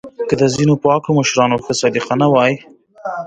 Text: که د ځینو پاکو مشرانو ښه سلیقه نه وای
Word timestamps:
که 0.27 0.33
د 0.41 0.43
ځینو 0.55 0.73
پاکو 0.83 1.09
مشرانو 1.19 1.57
ښه 1.63 1.73
سلیقه 1.81 2.13
نه 2.21 2.27
وای 2.33 2.53